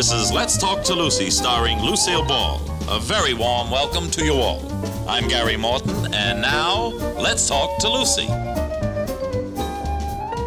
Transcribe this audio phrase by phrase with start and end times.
[0.00, 2.58] This is Let's Talk to Lucy, starring Lucille Ball.
[2.88, 4.62] A very warm welcome to you all.
[5.06, 6.86] I'm Gary Morton, and now,
[7.20, 8.24] let's talk to Lucy.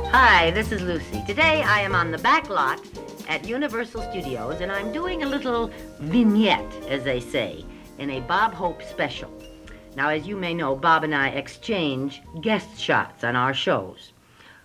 [0.10, 1.24] Hi, this is Lucy.
[1.28, 2.82] Today I am on the back lot
[3.30, 7.64] at Universal Studios, and I'm doing a little vignette, as they say,
[8.00, 9.32] in a Bob Hope special.
[9.96, 14.13] Now, as you may know, Bob and I exchange guest shots on our shows.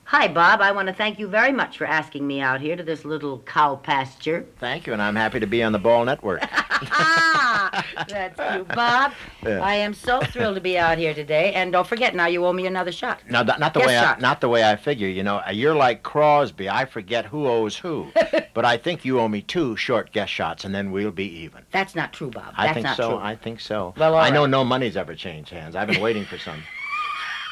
[0.09, 0.63] Hi, Bob.
[0.63, 3.41] I want to thank you very much for asking me out here to this little
[3.41, 4.47] cow pasture.
[4.59, 6.41] Thank you, and I'm happy to be on the Ball Network.
[6.51, 9.13] ah, that's you, Bob.
[9.43, 9.61] Yeah.
[9.61, 12.55] I am so thrilled to be out here today, and don't forget, now you owe
[12.55, 13.21] me another shot.
[13.29, 15.09] Now, th- not the Guest way I, not the way I figure.
[15.09, 16.71] You know, you're like Crosby.
[16.71, 18.11] I forget who owes who,
[18.55, 21.67] but I think you owe me two short guest shots, and then we'll be even.
[21.71, 22.55] That's not true, Bob.
[22.57, 23.11] I That's think not so.
[23.11, 23.19] true.
[23.19, 23.93] I think so.
[23.99, 25.77] Well, I know no money's ever changed hands.
[25.77, 26.63] I've been waiting for some.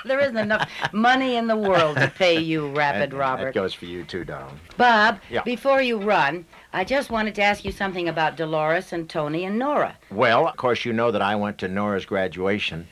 [0.06, 3.44] There isn't enough money in the world to pay you, Rapid And Robert.
[3.46, 4.58] That goes for you too, darling.
[4.76, 5.42] Bob, Yeah.
[5.42, 9.58] before you run, I just wanted to ask you something about Dolores and Tony and
[9.58, 9.96] Nora.
[10.10, 12.86] Well, of course, you know that I went to Nora's graduation,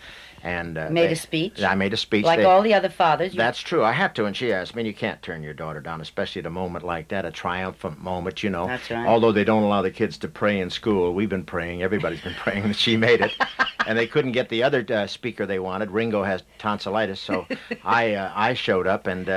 [0.45, 1.63] and uh, Made they- a speech?
[1.63, 2.25] I made a speech.
[2.25, 3.33] Like They- all the other fathers.
[3.35, 3.83] You, That's true.
[3.83, 4.83] I had to, and she asked me.
[4.83, 8.01] And you can't turn your daughter down, especially at a moment like that, a triumphant
[8.03, 8.67] moment, you know.
[8.67, 9.07] That's right.
[9.07, 11.83] Although they don't allow the kids to pray in school, we've been praying.
[11.83, 13.33] Everybody's been praying that she made it.
[13.87, 15.91] and they couldn't get the other uh, speaker they wanted.
[15.91, 17.47] Ringo has tonsillitis, so
[17.85, 19.33] I uh, I showed up and uh,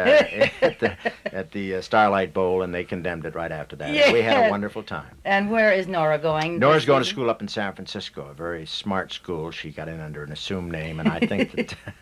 [0.61, 3.89] at the at the uh, Starlight Bowl, and they condemned it right after that.
[3.89, 5.17] And we had a wonderful time.
[5.25, 6.59] And where is Nora going?
[6.59, 9.52] Nora's going to school up in San Francisco, a very smart school.
[9.52, 11.76] She got in under an assumed name, and I think that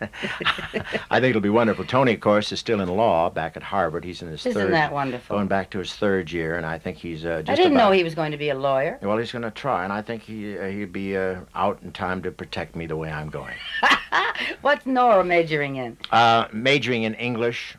[1.10, 1.84] I think it'll be wonderful.
[1.84, 4.04] Tony, of course, is still in law back at Harvard.
[4.04, 5.36] He's in his Isn't third, that wonderful?
[5.36, 7.86] going back to his third year, and I think he's uh, just I didn't about,
[7.88, 8.98] know he was going to be a lawyer.
[9.02, 11.92] Well, he's going to try, and I think he uh, he'd be uh, out in
[11.92, 13.54] time to protect me the way I'm going.
[14.62, 15.96] What's Nora majoring in?
[16.10, 17.76] Uh, majoring in English,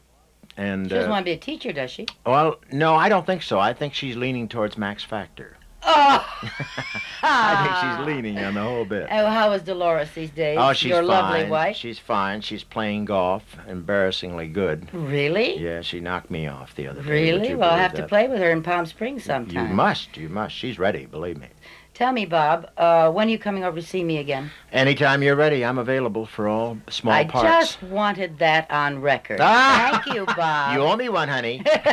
[0.55, 2.07] and She doesn't uh, want to be a teacher, does she?
[2.25, 3.59] well, no, I don't think so.
[3.59, 5.56] I think she's leaning towards Max Factor.
[5.87, 6.25] Oh!
[7.23, 9.07] I think she's leaning on the whole bit.
[9.09, 10.57] Oh, how is Dolores these days?
[10.59, 11.07] Oh, she's Your fine.
[11.07, 11.75] lovely wife.
[11.75, 12.41] She's fine.
[12.41, 14.93] She's playing golf, embarrassingly good.
[14.93, 15.57] Really?
[15.57, 17.09] Yeah, she knocked me off the other day.
[17.09, 17.55] Really?
[17.55, 19.69] Well, I'll have to play with her in Palm Springs sometime.
[19.69, 20.17] You must.
[20.17, 20.55] You must.
[20.55, 21.05] She's ready.
[21.05, 21.47] Believe me.
[21.93, 24.51] Tell me, Bob, uh, when are you coming over to see me again?
[24.71, 27.47] Anytime you're ready, I'm available for all small I parts.
[27.47, 29.39] I just wanted that on record.
[29.41, 29.99] Ah!
[30.03, 30.75] Thank you, Bob.
[30.75, 31.63] You owe me one, honey.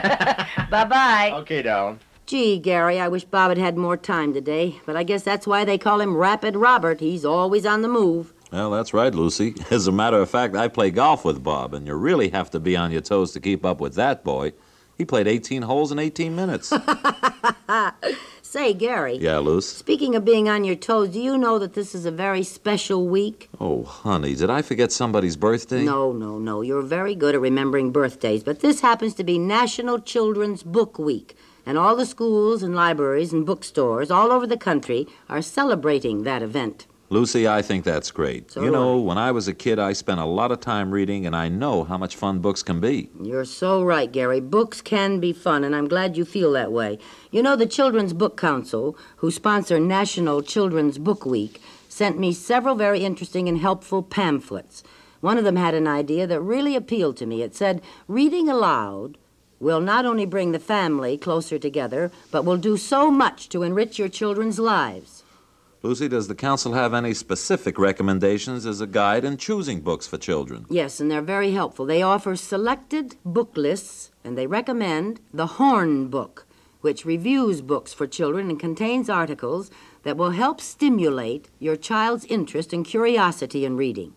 [0.70, 1.30] bye bye.
[1.36, 2.00] okay, darling.
[2.26, 5.64] Gee, Gary, I wish Bob had had more time today, but I guess that's why
[5.64, 7.00] they call him Rapid Robert.
[7.00, 8.32] He's always on the move.
[8.50, 9.54] Well, that's right, Lucy.
[9.70, 12.60] As a matter of fact, I play golf with Bob, and you really have to
[12.60, 14.54] be on your toes to keep up with that boy.
[14.96, 16.72] He played 18 holes in 18 minutes.
[18.42, 19.16] Say, Gary.
[19.16, 19.68] yeah, Luce?
[19.68, 23.06] Speaking of being on your toes, do you know that this is a very special
[23.08, 23.50] week?
[23.60, 25.82] Oh, honey, did I forget somebody's birthday?
[25.84, 26.60] No, no, no.
[26.62, 31.36] You're very good at remembering birthdays, but this happens to be National Children's Book Week,
[31.66, 36.42] and all the schools and libraries and bookstores all over the country are celebrating that
[36.42, 36.86] event.
[37.10, 38.50] Lucy, I think that's great.
[38.50, 41.26] So you know, when I was a kid, I spent a lot of time reading,
[41.26, 43.10] and I know how much fun books can be.
[43.22, 44.40] You're so right, Gary.
[44.40, 46.98] Books can be fun, and I'm glad you feel that way.
[47.30, 52.74] You know, the Children's Book Council, who sponsor National Children's Book Week, sent me several
[52.74, 54.82] very interesting and helpful pamphlets.
[55.20, 57.42] One of them had an idea that really appealed to me.
[57.42, 59.18] It said, Reading aloud
[59.64, 63.98] will not only bring the family closer together, but will do so much to enrich
[63.98, 65.22] your children's lives.
[65.82, 70.18] Lucy, does the council have any specific recommendations as a guide in choosing books for
[70.18, 70.66] children?
[70.68, 71.86] Yes, and they're very helpful.
[71.86, 76.46] They offer selected book lists, and they recommend the Horn Book,
[76.82, 79.70] which reviews books for children and contains articles
[80.02, 84.14] that will help stimulate your child's interest and curiosity in reading.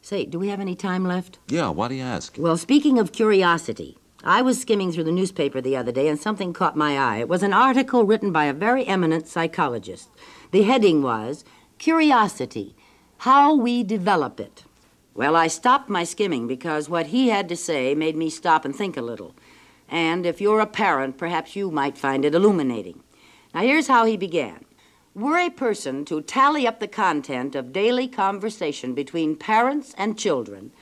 [0.00, 1.38] Say, do we have any time left?
[1.48, 2.36] Yeah, why do you ask?
[2.38, 6.52] Well, speaking of curiosity, I was skimming through the newspaper the other day and something
[6.52, 7.16] caught my eye.
[7.18, 10.10] It was an article written by a very eminent psychologist.
[10.52, 11.44] The heading was
[11.78, 12.76] Curiosity
[13.18, 14.62] How We Develop It.
[15.12, 18.74] Well, I stopped my skimming because what he had to say made me stop and
[18.74, 19.34] think a little.
[19.88, 23.02] And if you're a parent, perhaps you might find it illuminating.
[23.52, 24.64] Now, here's how he began.
[25.14, 30.72] Were a person to tally up the content of daily conversation between parents and children,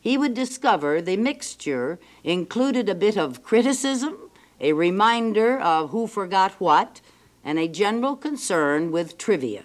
[0.00, 4.16] he would discover the mixture included a bit of criticism,
[4.60, 7.00] a reminder of who forgot what,
[7.44, 9.64] and a general concern with trivia.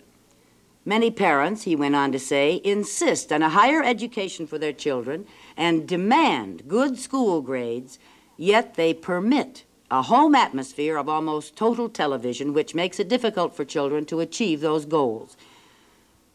[0.85, 5.25] Many parents, he went on to say, insist on a higher education for their children
[5.57, 7.97] and demand good school grades,
[8.37, 13.65] yet they permit a home atmosphere of almost total television, which makes it difficult for
[13.65, 15.37] children to achieve those goals.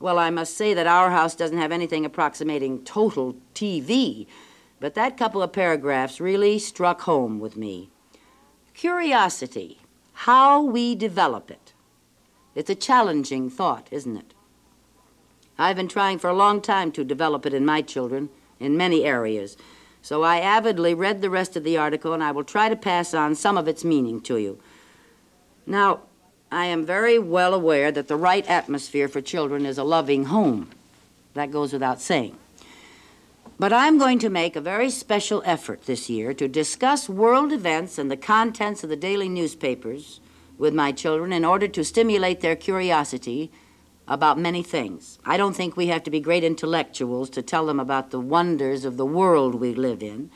[0.01, 4.27] Well, I must say that our house doesn't have anything approximating total TV,
[4.81, 7.91] but that couple of paragraphs really struck home with me.
[8.75, 9.81] Curiosity
[10.25, 11.73] how we develop it.
[12.55, 14.35] It's a challenging thought, isn't it?
[15.59, 19.05] I've been trying for a long time to develop it in my children in many
[19.05, 19.57] areas.
[20.03, 23.15] So I avidly read the rest of the article and I will try to pass
[23.15, 24.61] on some of its meaning to you.
[25.67, 26.01] Now,
[26.53, 30.71] I am very well aware that the right atmosphere for children is a loving home.
[31.35, 32.37] That goes without saying.
[33.59, 37.99] But I'm going to make a very special effort this year to discuss world events
[37.99, 40.19] and the contents of the daily newspapers
[40.59, 43.51] with my children in order to stimulate their curiosity
[44.09, 45.19] about many things.
[45.25, 48.85] I don't think we have to be great intellectuals to tell them about the wonders
[48.85, 50.31] of the world we live in.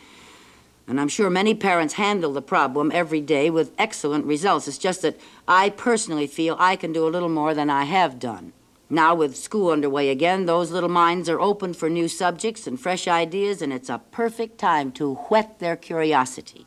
[0.87, 4.69] And I'm sure many parents handle the problem every day with excellent results.
[4.69, 8.19] It's just that I personally feel I can do a little more than I have
[8.19, 8.53] done.
[8.91, 13.09] Now, with school underway again, those little minds are open for new subjects and fresh
[13.09, 16.67] ideas, and it's a perfect time to whet their curiosity.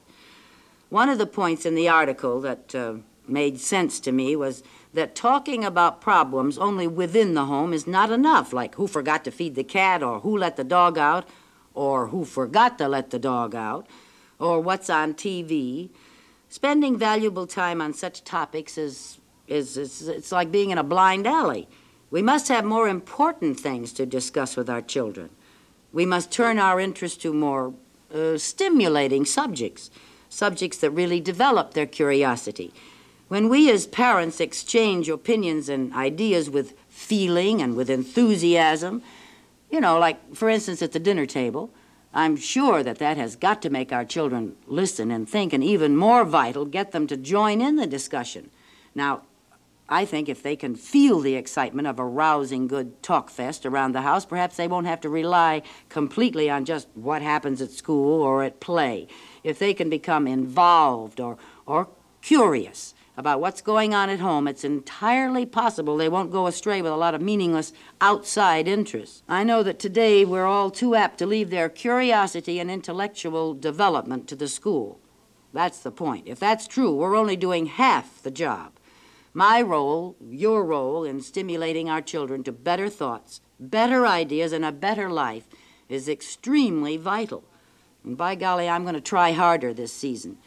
[0.90, 2.96] One of the points in the article that uh,
[3.28, 4.64] made sense to me was
[4.94, 9.32] that talking about problems only within the home is not enough, like who forgot to
[9.32, 11.28] feed the cat, or who let the dog out,
[11.76, 13.86] or who forgot to let the dog out,
[14.40, 15.90] or what's on TV.
[16.50, 21.28] Spending valuable time on such topics is, is, is it's like being in a blind
[21.28, 21.68] alley.
[22.10, 25.30] We must have more important things to discuss with our children.
[25.92, 27.74] We must turn our interest to more
[28.14, 29.90] uh, stimulating subjects,
[30.30, 32.74] subjects that really develop their curiosity.
[33.28, 39.04] When we as parents exchange opinions and ideas with feeling and with enthusiasm,
[39.70, 41.72] you know, like for instance at the dinner table,
[42.18, 45.96] I'm sure that that has got to make our children listen and think, and even
[45.96, 48.50] more vital, get them to join in the discussion.
[48.96, 49.22] Now,
[49.88, 53.92] I think if they can feel the excitement of a rousing good talk fest around
[53.92, 58.24] the house, perhaps they won't have to rely completely on just what happens at school
[58.24, 59.08] or at play.
[59.44, 61.38] If they can become involved or,
[61.68, 61.88] or
[62.24, 66.92] curious about what's going on at home, it's entirely possible they won't go astray with
[66.92, 69.24] a lot of meaningless outside interests.
[69.28, 74.28] I know that today we're all too apt to leave their curiosity and intellectual development
[74.28, 75.00] to the school.
[75.52, 76.28] That's the point.
[76.28, 78.74] If that's true, we're only doing half the job.
[79.34, 84.72] My role, your role, in stimulating our children to better thoughts, better ideas, and a
[84.72, 85.48] better life
[85.90, 87.44] is extremely vital.
[88.04, 90.38] And by golly, I'm going to try harder this season.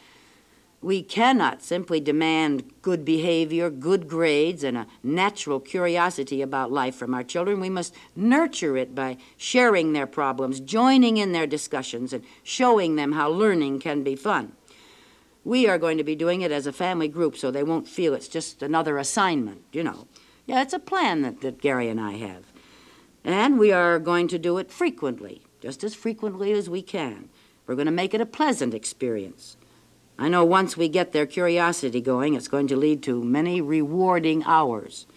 [0.83, 7.13] We cannot simply demand good behavior, good grades, and a natural curiosity about life from
[7.13, 7.59] our children.
[7.59, 13.11] We must nurture it by sharing their problems, joining in their discussions, and showing them
[13.11, 14.53] how learning can be fun.
[15.43, 18.15] We are going to be doing it as a family group so they won't feel
[18.15, 20.07] it's just another assignment, you know.
[20.47, 22.45] Yeah, it's a plan that, that Gary and I have.
[23.23, 27.29] And we are going to do it frequently, just as frequently as we can.
[27.67, 29.57] We're going to make it a pleasant experience.
[30.21, 34.43] I know once we get their curiosity going, it's going to lead to many rewarding
[34.43, 35.07] hours.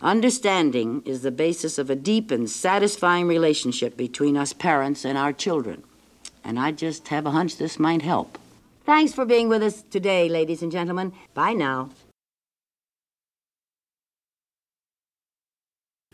[0.00, 5.34] Understanding is the basis of a deep and satisfying relationship between us parents and our
[5.34, 5.84] children.
[6.42, 8.38] And I just have a hunch this might help.
[8.86, 11.12] Thanks for being with us today, ladies and gentlemen.
[11.34, 11.90] Bye now.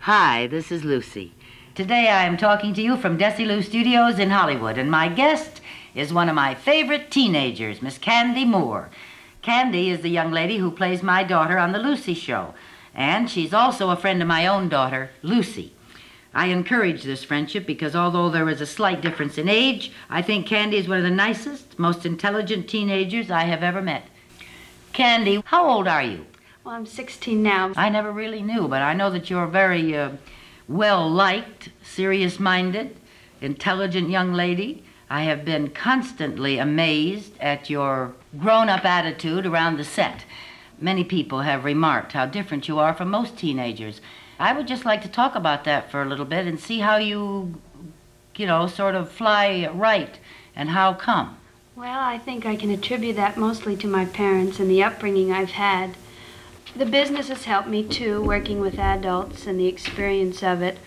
[0.00, 1.32] Hi, this is Lucy.
[1.76, 5.61] Today I am talking to you from Desilu Studios in Hollywood, and my guest
[5.96, 8.90] is one of my favorite teenagers, Miss Candy Moore.
[9.40, 12.55] Candy is the young lady who plays my daughter on The Lucy Show,
[12.94, 15.72] and she's also a friend of my own daughter, Lucy.
[16.34, 20.46] I encourage this friendship because although there is a slight difference in age, I think
[20.46, 24.05] Candy is one of the nicest, most intelligent teenagers I have ever met.
[24.93, 26.26] Candy, how old are you?
[26.62, 27.72] Well, I'm 16 now.
[27.74, 30.10] I never really knew, but I know that you're very uh,
[30.69, 32.96] well liked, serious minded,
[33.41, 34.84] intelligent young lady.
[35.08, 40.25] I have been constantly amazed at your grown up attitude around the set.
[40.81, 44.01] Many people have remarked how different you are from most teenagers.
[44.39, 46.96] I would just like to talk about that for a little bit and see how
[46.96, 47.55] you,
[48.36, 50.19] you know, sort of fly right
[50.56, 51.39] and how come.
[51.77, 55.53] Well, I think I can attribute that mostly to my parents and the upbringing I've
[55.53, 55.94] had.
[56.75, 60.79] The business has helped me too, working with adults and the experience of it.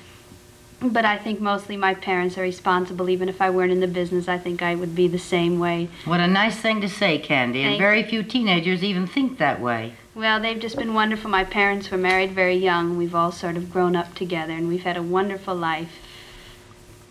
[0.81, 3.09] But I think mostly my parents are responsible.
[3.09, 5.89] Even if I weren't in the business, I think I would be the same way.
[6.05, 7.63] What a nice thing to say, Candy.
[7.63, 9.93] And very few teenagers even think that way.
[10.15, 11.29] Well, they've just been wonderful.
[11.29, 12.97] My parents were married very young.
[12.97, 15.99] We've all sort of grown up together, and we've had a wonderful life.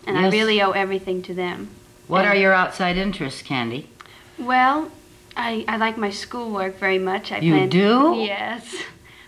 [0.05, 1.69] And I really owe everything to them.
[2.07, 3.89] What And- are your outside interests, Candy?
[4.39, 4.91] Well,
[5.37, 7.31] I, I like my schoolwork very much.
[7.31, 8.13] I You plan do?
[8.17, 8.75] Yes.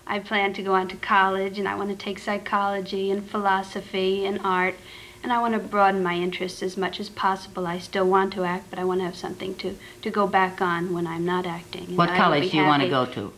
[0.08, 4.25] I plan to go on to college and I want to take psychology and philosophy
[4.25, 4.75] and art
[5.24, 7.67] and I want to broaden my interests as much as possible.
[7.67, 10.62] I still want to act, but I want to have something to, to go back
[10.62, 11.86] on when I'm not acting.
[11.89, 13.34] and What I college do you want to go to?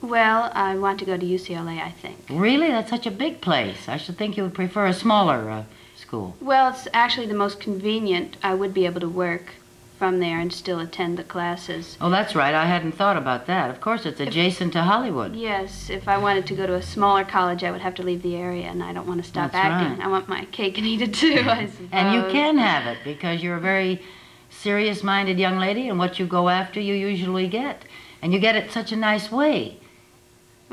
[0.00, 2.18] Well, I want to go to UCLA, I think.
[2.28, 2.68] Really?
[2.68, 3.88] That's such a big place.
[3.88, 6.36] I should think you would prefer a smaller uh, school.
[6.40, 8.36] Well, it's actually the most convenient.
[8.42, 9.54] I would be able to work
[10.02, 11.96] from there and still attend the classes.
[12.00, 12.56] Oh, that's right.
[12.56, 13.70] I hadn't thought about that.
[13.70, 15.36] Of course, it's adjacent to Hollywood.
[15.36, 18.20] Yes, if I wanted to go to a smaller college, I would have to leave
[18.22, 19.98] the area, and I don't want to stop That's acting.
[19.98, 20.04] right.
[20.04, 21.88] I want my cake and eat it too, I suppose.
[21.92, 24.02] And you can have it because you're a very
[24.50, 27.84] serious minded young lady, and what you go after, you usually get.
[28.22, 29.78] And you get it such a nice way.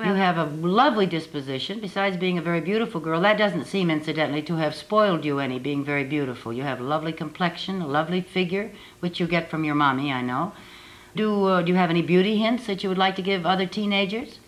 [0.05, 3.21] You have a lovely disposition, besides being a very beautiful girl.
[3.21, 6.51] That doesn't seem, incidentally, to have spoiled you any, being very beautiful.
[6.53, 10.21] You have a lovely complexion, a lovely figure, which you get from your mommy, I
[10.21, 10.53] know.
[11.15, 13.65] Do, uh, do you have any beauty hints that you would like to give other
[13.65, 14.39] teenagers?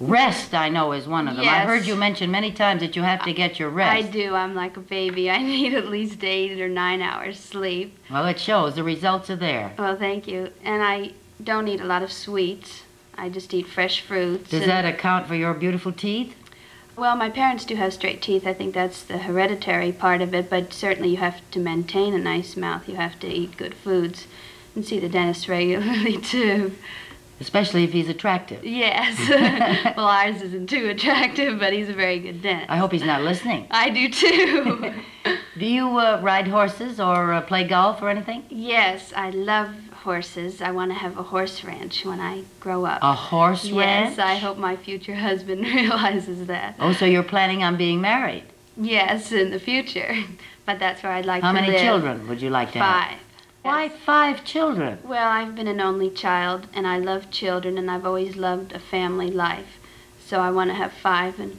[0.00, 1.48] Rest, I know, is one of them.
[1.48, 3.92] I've heard you mention many times that you have to get your rest.
[3.92, 4.34] I do.
[4.34, 5.30] I'm like a baby.
[5.30, 7.96] I need at least eight or nine hours sleep.
[8.10, 8.74] Well, it shows.
[8.74, 9.72] The results are there.
[9.78, 10.50] Well, thank you.
[10.64, 11.12] And I
[11.42, 12.82] don't eat a lot of sweets.
[13.16, 14.50] I just eat fresh fruits.
[14.50, 16.34] Does that account for your beautiful teeth?
[16.96, 18.46] Well, my parents do have straight teeth.
[18.46, 22.18] I think that's the hereditary part of it, but certainly you have to maintain a
[22.18, 22.88] nice mouth.
[22.88, 24.28] You have to eat good foods
[24.74, 26.72] and see the dentist regularly, too.
[27.40, 28.64] Especially if he's attractive.
[28.64, 29.18] Yes.
[29.96, 32.70] well, ours isn't too attractive, but he's a very good dentist.
[32.70, 33.66] I hope he's not listening.
[33.72, 34.94] I do, too.
[35.58, 38.44] Do you uh, ride horses or uh, play golf or anything?
[38.50, 40.60] yes, I love horses.
[40.62, 43.00] I want to have a horse ranch when I grow up.
[43.02, 44.18] A horse yes, ranch?
[44.18, 46.76] I hope my future husband realizes that.
[46.78, 48.44] Oh, so you're planning on being married?
[48.76, 50.14] Yes, in the future.
[50.66, 51.64] But that's where I'd like How to live.
[51.66, 53.08] How many children would you like to have?
[53.10, 53.18] Five.
[53.60, 54.96] Why five children?
[55.04, 58.78] Well, I've been an only child, and I love children, and I've always loved a
[58.78, 59.78] family life.
[60.26, 61.58] So I want to have five and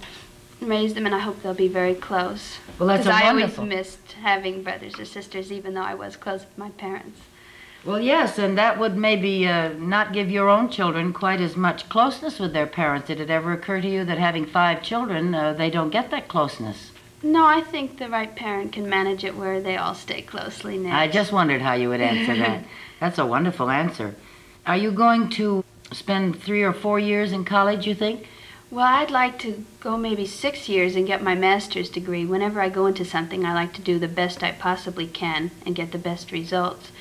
[0.60, 2.58] raise them, and I hope they'll be very close.
[2.80, 3.64] Well, that's Because I wonderful.
[3.66, 7.20] always missed having brothers or sisters, even though I was close with my parents.
[7.86, 11.88] Well, yes, and that would maybe uh, not give your own children quite as much
[11.88, 13.08] closeness with their parents.
[13.08, 16.28] Did it ever occur to you that having five children, uh, they don't get that
[16.28, 16.92] closeness?
[17.22, 20.94] No, I think the right parent can manage it where they all stay closely knit.
[20.94, 22.64] I just wondered how you would answer that.
[23.00, 24.16] That's a wonderful answer.
[24.66, 28.28] Are you going to spend three or four years in college, you think?
[28.72, 32.26] Well, I'd like to go maybe six years and get my master's degree.
[32.26, 35.76] Whenever I go into something, I like to do the best I possibly can and
[35.76, 36.92] get the best results.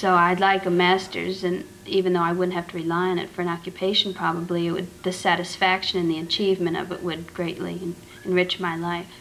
[0.00, 3.28] So I'd like a master's, and even though I wouldn't have to rely on it
[3.28, 7.78] for an occupation, probably it would the satisfaction and the achievement of it would greatly
[7.82, 9.20] en- enrich my life.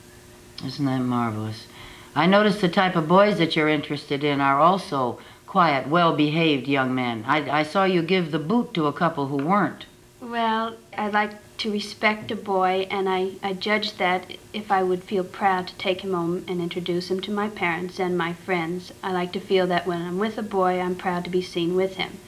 [0.66, 1.68] Isn't that marvelous?
[2.16, 6.70] I notice the type of boys that you're interested in are also quiet, well behaved
[6.70, 7.26] young men.
[7.28, 9.86] I, I saw you give the boot to a couple who weren't.
[10.30, 15.04] Well, I'd like to respect a boy, and I, I judge that if I would
[15.04, 18.94] feel proud to take him home and introduce him to my parents and my friends.
[19.02, 21.76] I like to feel that when I'm with a boy, I'm proud to be seen
[21.76, 22.20] with him.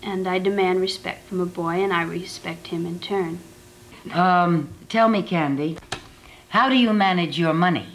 [0.00, 3.40] And I demand respect from a boy, and I respect him in turn.
[4.12, 5.76] Um, tell me, Candy,
[6.50, 7.88] how do you manage your money?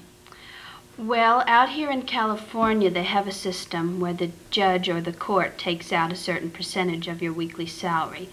[0.98, 5.58] Well, out here in California, they have a system where the judge or the court
[5.58, 8.27] takes out a certain percentage of your weekly salary.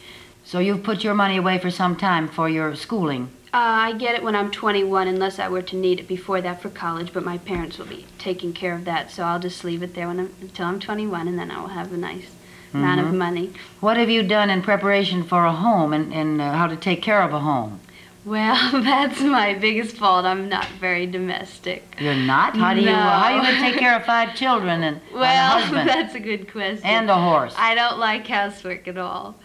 [0.47, 3.31] So you've put your money away for some time for your schooling.
[3.53, 6.62] Uh, I get it when I'm 21, unless I were to need it before that
[6.62, 7.12] for college.
[7.12, 10.07] But my parents will be taking care of that, so I'll just leave it there
[10.07, 12.26] when I'm, until I'm 21, and then I will have a nice
[12.73, 13.15] amount of Mhm.
[13.17, 13.53] money.
[13.81, 17.03] What have you done in preparation for a home and, and uh, how to take
[17.03, 17.81] care of a home?
[18.25, 20.26] Well, that's my biggest fault.
[20.26, 21.97] I'm not very domestic.
[21.99, 22.57] You're not?
[22.57, 22.95] How do you, No.
[22.95, 25.88] how are you going to take care of five children and, and a Well, husband
[25.88, 26.85] that's a good question.
[26.87, 27.55] and a horse?
[27.57, 29.37] I don't like housework at all,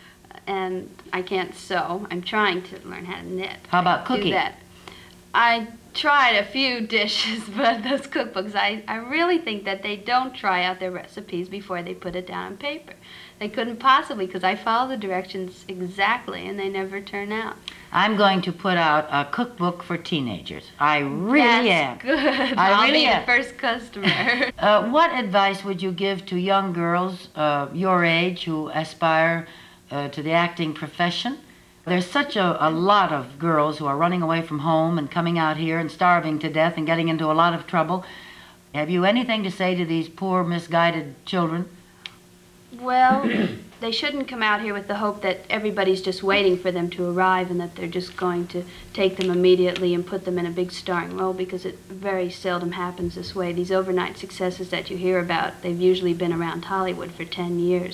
[0.51, 2.05] and I can't sew.
[2.11, 3.55] I'm trying to learn how to knit.
[3.69, 4.33] How about do cooking?
[4.33, 4.55] that.
[5.33, 10.35] I tried a few dishes, but those cookbooks, I, I really think that they don't
[10.35, 12.93] try out their recipes before they put it down on paper.
[13.39, 17.55] They couldn't possibly, because I follow the directions exactly, and they never turn out.
[17.93, 20.65] I'm going to put out a cookbook for teenagers.
[20.79, 21.97] I really am.
[21.97, 22.57] That's good.
[22.57, 23.21] I will really be am.
[23.21, 24.51] the first customer.
[24.61, 29.47] Uh, what advice would you give to young girls uh, your age who aspire
[29.91, 31.37] uh, to the acting profession?
[31.85, 35.37] There's such a, a lot of girls who are running away from home and coming
[35.37, 38.05] out here and starving to death and getting into a lot of trouble.
[38.73, 41.67] Have you anything to say to these poor, misguided children?
[42.79, 43.29] Well,
[43.81, 47.09] they shouldn't come out here with the hope that everybody's just waiting for them to
[47.09, 50.51] arrive and that they're just going to take them immediately and put them in a
[50.51, 53.51] big starring role because it very seldom happens this way.
[53.51, 57.93] These overnight successes that you hear about, they've usually been around Hollywood for 10 years.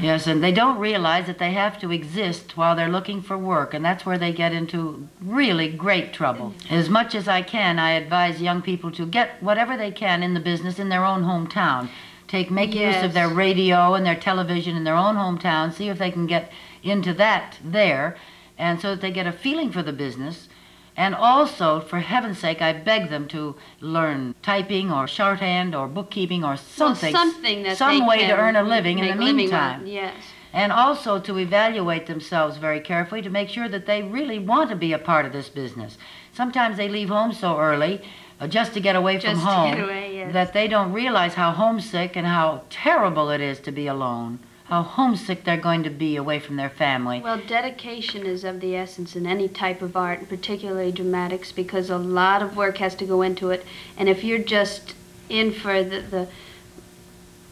[0.00, 3.74] Yes, and they don't realize that they have to exist while they're looking for work,
[3.74, 6.52] and that's where they get into really great trouble.
[6.68, 10.34] As much as I can, I advise young people to get whatever they can in
[10.34, 11.88] the business in their own hometown.
[12.26, 15.72] Take make use of their radio and their television in their own hometown.
[15.72, 16.50] See if they can get
[16.82, 18.16] into that there,
[18.58, 20.48] and so that they get a feeling for the business.
[20.96, 26.44] And also, for heaven's sake, I beg them to learn typing or shorthand or bookkeeping
[26.44, 27.12] or something.
[27.12, 29.86] Well, something that some way to earn a living in the meantime.
[29.86, 30.14] Yes.
[30.52, 34.76] And also to evaluate themselves very carefully to make sure that they really want to
[34.76, 35.98] be a part of this business.
[36.32, 38.00] Sometimes they leave home so early
[38.38, 40.32] uh, just to get away from Just to home away, yes.
[40.32, 44.38] that they don't realize how homesick and how terrible it is to be alone.
[44.64, 47.20] How homesick they're going to be away from their family.
[47.20, 51.90] Well, dedication is of the essence in any type of art, and particularly dramatics, because
[51.90, 53.64] a lot of work has to go into it.
[53.98, 54.94] And if you're just
[55.28, 56.28] in for the, the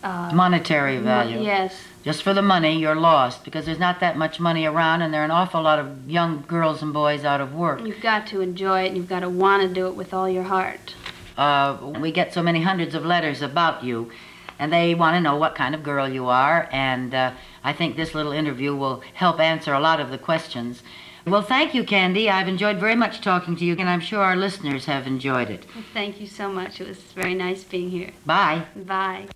[0.03, 1.43] uh, Monetary mo- value.
[1.43, 5.13] yes, Just for the money, you're lost because there's not that much money around and
[5.15, 7.81] there are an awful lot of young girls and boys out of work.
[7.83, 10.29] you've got to enjoy it, and you've got to want to do it with all
[10.29, 10.95] your heart.
[11.37, 14.11] uh, we get so many hundreds of letters about you,
[14.63, 16.69] and they want to know what kind of girl you are.
[16.71, 17.33] And uh,
[17.65, 20.85] I think this little interview will help answer a lot of the questions.
[21.27, 22.31] Well, thank you, Candy.
[22.31, 25.67] I've enjoyed very much talking to you, and I'm sure our listeners have enjoyed it.
[25.75, 26.81] Well, thank you so much.
[26.81, 28.11] It was very nice being here.
[28.25, 28.67] Bye.
[28.77, 29.27] Bye.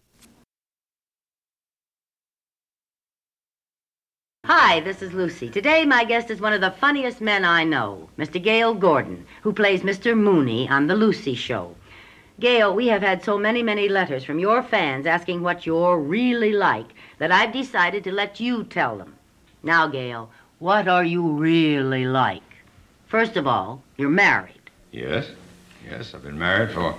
[4.44, 5.50] Hi, this is Lucy.
[5.50, 8.40] Today, my guest is one of the funniest men I know, Mr.
[8.40, 10.16] Gale Gordon, who plays Mr.
[10.16, 11.74] Mooney on The Lucy Show.
[12.38, 16.52] Gale, we have had so many, many letters from your fans asking what you're really
[16.52, 16.86] like
[17.18, 19.14] that I've decided to let you tell them.
[19.62, 22.42] Now, Gale, what are you really like?
[23.06, 24.60] First of all, you're married.
[24.92, 25.26] Yes,
[25.88, 26.94] yes, I've been married for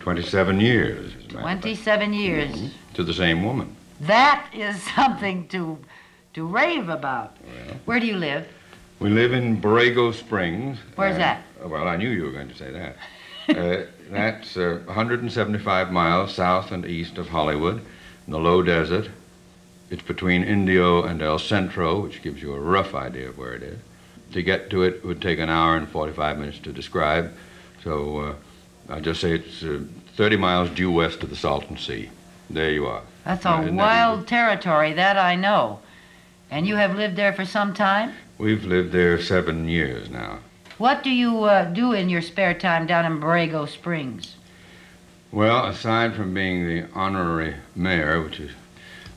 [0.00, 0.98] 27 years.
[1.06, 1.62] as a matter of fact.
[1.62, 2.50] 27 years.
[2.52, 2.70] Mhm.
[2.94, 3.76] To the same woman.
[4.00, 5.78] That is something to
[6.34, 7.36] to rave about.
[7.84, 8.44] Where do you live?
[8.98, 10.78] We live in Borrego Springs.
[10.96, 11.42] Where's Uh, that?
[11.64, 12.96] Well, I knew you were going to say that.
[13.48, 17.80] Uh, that's uh, 175 miles south and east of Hollywood,
[18.26, 19.08] in the low desert.
[19.90, 23.62] It's between Indio and El Centro, which gives you a rough idea of where it
[23.62, 23.78] is.
[24.32, 27.32] To get to it would take an hour and 45 minutes to describe.
[27.82, 28.34] So uh,
[28.92, 29.80] I'll just say it's uh,
[30.16, 32.10] 30 miles due west of the Salton Sea.
[32.50, 33.02] There you are.
[33.24, 35.80] That's Uh, a isn't that wild territory, that I know.
[36.50, 38.12] And you have lived there for some time?
[38.38, 40.38] We've lived there seven years now.
[40.78, 44.34] What do you uh, do in your spare time down in Borrego Springs?
[45.30, 48.50] Well, aside from being the honorary mayor, which is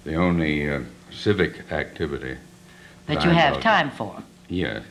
[0.03, 2.37] the only uh, civic activity
[3.07, 4.21] That you I have time for?
[4.49, 4.83] Yes.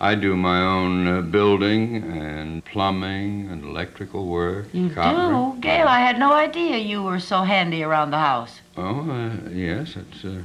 [0.00, 4.66] I do my own uh, building and plumbing and electrical work.
[4.72, 5.34] You carpentry.
[5.34, 5.60] do?
[5.60, 8.60] Gale, I had no idea you were so handy around the house.
[8.76, 10.42] Oh, uh, yes, it's uh,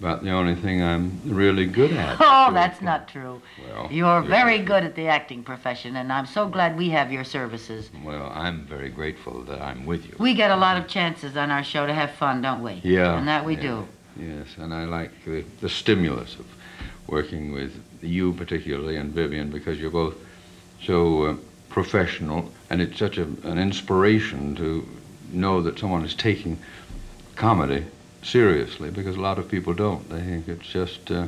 [0.00, 2.16] about the only thing I'm really good at.
[2.20, 3.42] Oh, So, that's not true.
[3.68, 7.22] Well, You're very good at the acting profession, and I'm so glad we have your
[7.22, 7.90] services.
[8.02, 10.14] Well, I'm very grateful that I'm with you.
[10.18, 12.80] We get a lot of chances on our show to have fun, don't we?
[12.82, 13.60] Yeah, And that we yeah.
[13.60, 13.88] do.
[14.18, 16.46] Yes, and I like the, the stimulus of
[17.06, 20.16] working with you particularly and Vivian because you're both
[20.82, 21.36] so uh,
[21.68, 24.88] professional, and it's such a, an inspiration to
[25.30, 26.58] know that someone is taking
[27.36, 27.84] comedy
[28.22, 30.08] seriously because a lot of people don't.
[30.08, 31.26] They think it's just, uh,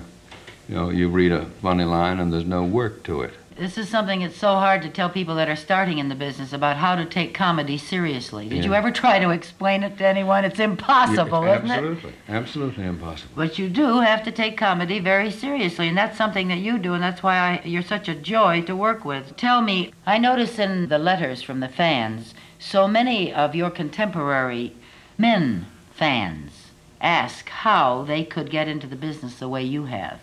[0.68, 3.35] you know, you read a funny line and there's no work to it.
[3.57, 6.55] This is something that's so hard to tell people that are starting in the business
[6.55, 8.48] about how to take comedy seriously.
[8.48, 10.44] Did you ever try to explain it to anyone?
[10.46, 11.72] It's impossible, Yeah, isn't it?
[11.72, 13.35] absolutely, absolutely impossible.
[13.37, 16.94] But you do have to take comedy very seriously, and that's something that you do,
[16.94, 19.37] and that's why I, you're such a joy to work with.
[19.37, 24.74] Tell me, I notice in the letters from the fans, so many of your contemporary
[25.18, 26.62] men fans
[27.03, 30.21] ask how they could get into the business the way you have.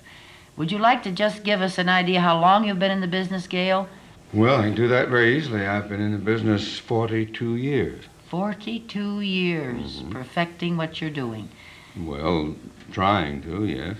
[0.57, 3.07] Would you like to just give us an idea how long you've been in the
[3.07, 3.87] business, Gale?
[4.33, 5.65] Well, I can do that very easily.
[5.65, 8.05] I've been in the business 42 years.
[8.29, 11.49] 42 years perfecting what you're doing.
[11.97, 12.55] Well,
[12.91, 13.97] trying to, yes.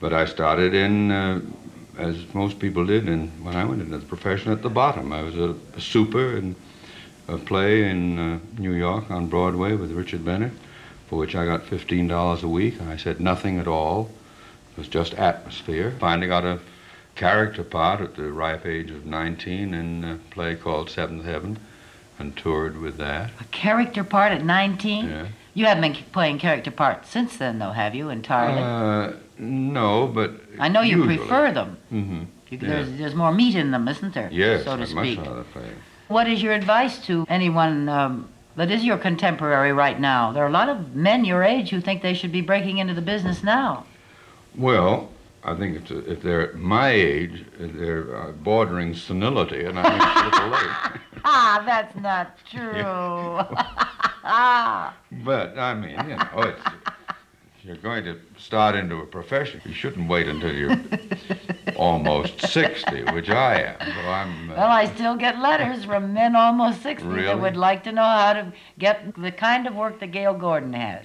[0.00, 1.40] But I started in, uh,
[1.96, 5.12] as most people did, in, when I went into the profession at the bottom.
[5.12, 6.56] I was a, a super in
[7.26, 10.52] a play in uh, New York on Broadway with Richard Bennett,
[11.14, 12.80] for which I got $15 a week.
[12.82, 14.10] I said nothing at all.
[14.72, 15.94] It was just atmosphere.
[16.00, 16.58] Finally got a
[17.14, 21.58] character part at the ripe age of 19 in a play called Seventh Heaven
[22.18, 23.30] and toured with that.
[23.40, 25.08] A character part at 19?
[25.08, 25.26] Yeah.
[25.54, 28.60] You haven't been playing character parts since then, though, have you, entirely?
[28.60, 31.18] Uh, no, but I know you usually.
[31.18, 31.76] prefer them.
[31.92, 32.22] Mm-hmm.
[32.50, 32.68] You, Yeah.
[32.68, 34.28] there's, there's more meat in them, isn't there?
[34.32, 35.18] Yes, so to I speak.
[35.18, 35.70] much rather play.
[36.08, 40.32] What is your advice to anyone um, that is your contemporary right now?
[40.32, 42.94] There are a lot of men your age who think they should be breaking into
[42.94, 43.84] the business now.
[44.56, 45.10] Well,
[45.42, 50.38] I think it's if they're my age, they're uh, bordering senility, and I think it's
[50.38, 51.00] a little late.
[51.26, 52.60] Ah, that's not true.
[54.24, 56.60] ah, But I mean, you know, it's,
[57.58, 60.76] if you're going to start into a profession, you shouldn't wait until you're
[61.76, 63.76] almost 60, which I am.
[63.80, 64.50] So I'm.
[64.50, 68.02] Uh, Well, I still get letters from men almost 60 that would like to know
[68.02, 71.04] how to get the kind of work that Gale Gordon has.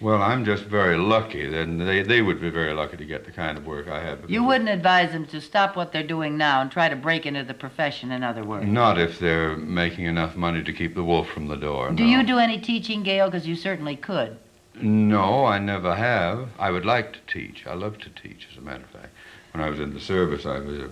[0.00, 1.46] well, I'm just very lucky.
[1.48, 4.28] Then they, they would be very lucky to get the kind of work I have.
[4.28, 7.44] You wouldn't advise them to stop what they're doing now and try to break into
[7.44, 8.66] the profession, in other words.
[8.66, 11.90] Not if they're making enough money to keep the wolf from the door.
[11.92, 12.10] Do no.
[12.10, 13.26] you do any teaching, Gale?
[13.30, 14.36] Because you certainly could.
[14.74, 16.48] No, I never have.
[16.58, 17.66] I would like to teach.
[17.66, 19.11] I love to teach, as a matter of fact.
[19.52, 20.90] When I was in the service, I was a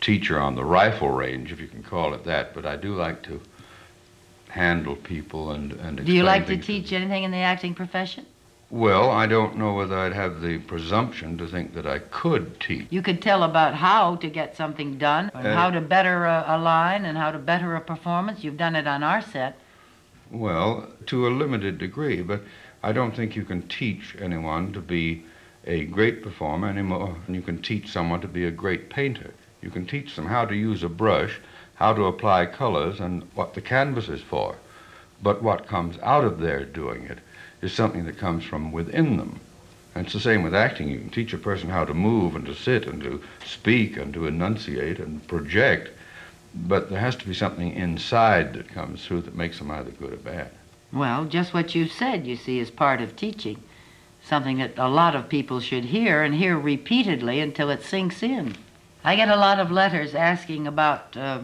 [0.00, 2.54] teacher on the rifle range, if you can call it that.
[2.54, 3.40] But I do like to
[4.48, 6.04] handle people and and.
[6.04, 8.26] Do you like to teach anything in the acting profession?
[8.70, 12.86] Well, I don't know whether I'd have the presumption to think that I could teach.
[12.90, 16.44] You could tell about how to get something done, and Uh, how to better a,
[16.46, 18.44] a line, and how to better a performance.
[18.44, 19.56] You've done it on our set.
[20.30, 22.42] Well, to a limited degree, but
[22.82, 25.24] I don't think you can teach anyone to be
[25.68, 29.34] a great performer any more than you can teach someone to be a great painter.
[29.60, 31.38] You can teach them how to use a brush,
[31.74, 34.56] how to apply colors, and what the canvas is for.
[35.22, 37.18] But what comes out of their doing it
[37.60, 39.40] is something that comes from within them.
[39.94, 40.88] And it's the same with acting.
[40.88, 44.14] You can teach a person how to move and to sit and to speak and
[44.14, 45.90] to enunciate and project,
[46.54, 50.14] but there has to be something inside that comes through that makes them either good
[50.14, 50.50] or bad.
[50.92, 53.62] Well, just what you said, you see, is part of teaching.
[54.28, 58.56] Something that a lot of people should hear and hear repeatedly until it sinks in.
[59.02, 61.40] I get a lot of letters asking about uh,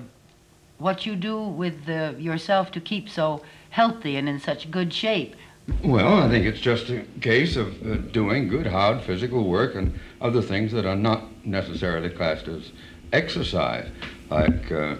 [0.76, 5.34] what you do with yourself to keep so healthy and in such good shape.
[5.82, 9.98] Well, I think it's just a case of uh, doing good, hard physical work and
[10.20, 12.70] other things that are not necessarily classed as
[13.14, 13.88] exercise.
[14.28, 14.96] Like uh,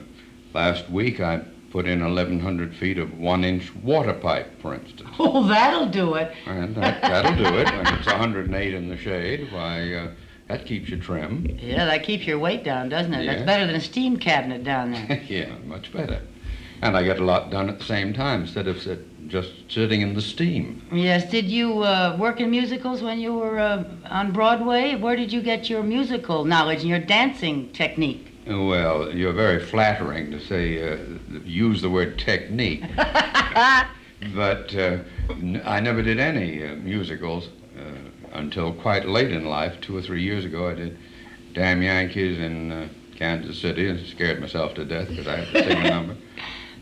[0.55, 1.43] last week, I
[1.75, 5.11] put in 1,100 feet of one inch water pipe, for instance.
[5.19, 6.33] Oh, that'll do it.
[6.47, 7.67] And that, that'll do it.
[7.67, 10.11] When it's 108 in the shade, why, uh,
[10.47, 11.59] that keeps you trim.
[11.61, 13.27] Yeah, that keeps your weight down, doesn't it?
[13.27, 15.21] That's better than a steam cabinet down there.
[15.29, 16.21] yeah, much better.
[16.81, 20.01] And I get a lot done at the same time instead of sit, just sitting
[20.01, 20.81] in the steam.
[20.93, 24.95] yes, did you uh, work in musicals when you were uh, on Broadway?
[24.95, 28.34] Where did you get your musical knowledge and your dancing technique?
[28.47, 30.99] Well, you're very flattering to say, uh,
[31.45, 32.85] use the word technique.
[32.97, 34.99] but uh,
[35.31, 37.83] n- I never did any uh, musicals uh,
[38.35, 39.81] until quite late in life.
[39.81, 40.99] Two or three years ago, I did
[41.55, 45.65] Damn Yankees in uh, Kansas City and scared myself to death because I had to
[45.65, 46.17] sing a number.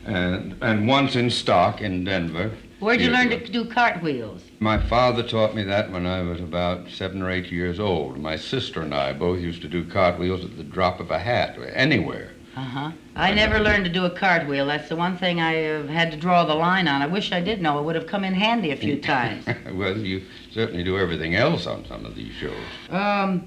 [0.04, 2.50] And, and once in stock in Denver.
[2.82, 4.42] Where'd you learn to do cartwheels?
[4.58, 8.18] My father taught me that when I was about seven or eight years old.
[8.18, 11.56] My sister and I both used to do cartwheels at the drop of a hat,
[11.74, 12.32] anywhere.
[12.56, 12.90] Uh huh.
[13.14, 14.66] I never learned to do a cartwheel.
[14.66, 17.02] That's the one thing I have had to draw the line on.
[17.02, 17.78] I wish I did know.
[17.78, 19.46] It would have come in handy a few times.
[19.74, 22.56] well, you certainly do everything else on some of these shows.
[22.90, 23.46] Um,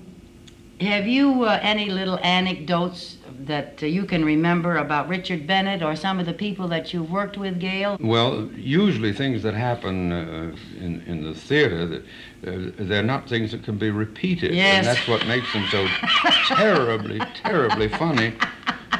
[0.80, 5.96] have you uh, any little anecdotes that uh, you can remember about Richard Bennett or
[5.96, 7.98] some of the people that you've worked with, Gale?
[8.00, 12.02] Well, usually things that happen uh, in, in the theater, that,
[12.48, 14.54] uh, they're not things that can be repeated.
[14.54, 14.78] Yes.
[14.78, 15.88] And that's what makes them so
[16.56, 18.34] terribly, terribly funny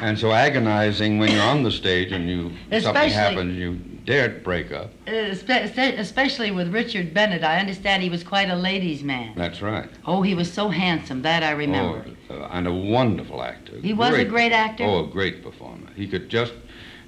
[0.00, 4.72] and so agonizing when you're on the stage and you something happens you dare break
[4.72, 4.90] up.
[5.06, 7.44] Uh, espe- espe- especially with Richard Bennett.
[7.44, 9.34] I understand he was quite a ladies' man.
[9.36, 9.90] That's right.
[10.06, 11.22] Oh, he was so handsome.
[11.22, 12.06] That I remember.
[12.30, 13.78] Oh, uh, and a wonderful actor.
[13.80, 14.84] He was a great actor?
[14.84, 15.90] Oh, a great performer.
[15.94, 16.54] He could just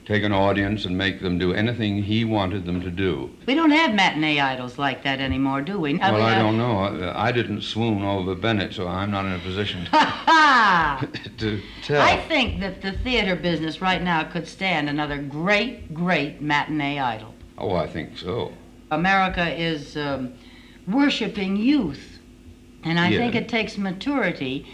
[0.08, 3.30] take an audience and make them do anything he wanted them to do.
[3.46, 5.98] We don't have matinee idols like that anymore, do we?
[5.98, 6.78] well, I don't know.
[6.78, 9.84] I, I didn't swoon over Bennett, so I'm not in a position
[11.36, 12.00] to tell.
[12.00, 17.34] I think that the theater business right now could stand another great, great matinee idol.
[17.58, 18.54] Oh, I think so.
[18.90, 20.32] America is um,
[20.86, 22.18] worshiping youth,
[22.82, 24.66] and I think it takes maturity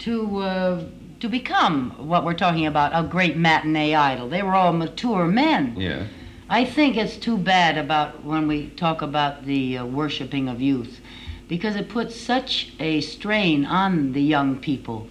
[0.00, 0.84] to uh,
[1.20, 4.28] to become what we're talking about a great matinee idol.
[4.28, 5.76] They were all mature men.
[5.76, 6.06] Yeah.
[6.48, 11.00] I think it's too bad about when we talk about the uh, worshiping of youth,
[11.46, 15.08] because it puts such a strain on the young people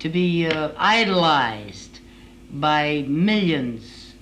[0.00, 2.00] to be uh, idolized
[2.50, 4.14] by millions.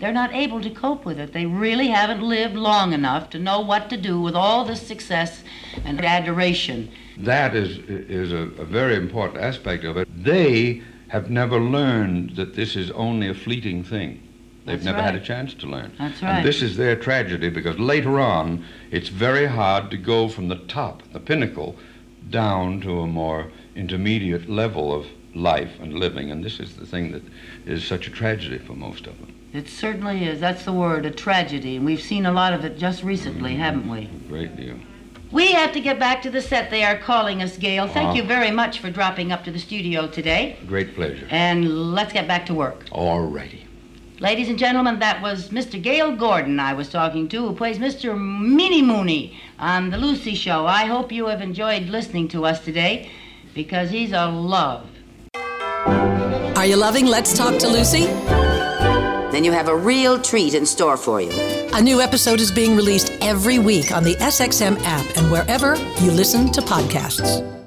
[0.00, 1.32] They're not able to cope with it.
[1.32, 5.44] They really haven't lived long enough to know what to do with all the success
[5.84, 6.90] and adoration.
[7.24, 10.08] That is is a, a very important aspect of it.
[10.24, 14.20] They have never learned that this is only a fleeting thing.
[14.64, 15.92] They've That's never had a chance to learn.
[15.98, 16.36] That's right.
[16.36, 20.56] And this is their tragedy because later on, it's very hard to go from the
[20.56, 21.76] top, the pinnacle,
[22.30, 26.30] down to a more intermediate level of life and living.
[26.30, 27.22] And this is the thing that
[27.66, 29.34] is such a tragedy for most of them.
[29.52, 30.40] It certainly is.
[30.40, 31.76] That's the word, a tragedy.
[31.76, 33.62] And we've seen a lot of it just recently, mm-hmm.
[33.62, 34.04] haven't we?
[34.04, 34.76] A great deal.
[35.32, 36.70] We have to get back to the set.
[36.70, 37.88] They are calling us, Gale.
[37.88, 38.14] Thank Oh.
[38.14, 40.56] you very much for dropping up to the studio today.
[40.66, 41.26] Great pleasure.
[41.30, 42.84] And let's get back to work.
[42.92, 43.64] All righty.
[44.20, 45.82] Ladies and gentlemen, that was Mr.
[45.82, 48.16] Gale Gordon I was talking to, who plays Mr.
[48.16, 50.66] Meany Mooney on The Lucy Show.
[50.66, 53.10] I hope you have enjoyed listening to us today
[53.54, 54.86] because he's a love.
[56.56, 58.06] Are you loving Let's Talk to Lucy?
[59.32, 61.32] Then you have a real treat in store for you.
[61.72, 66.10] A new episode is being released every week on the SXM app and wherever you
[66.12, 67.61] listen to podcasts.